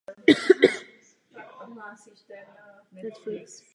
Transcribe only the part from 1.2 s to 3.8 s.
Samice snáší jedno vejce.